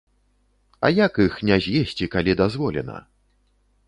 А 0.87 0.89
як 1.05 1.19
іх 1.25 1.37
не 1.49 1.57
з'есці, 1.65 2.07
калі 2.15 2.33
дазволена? 2.41 2.97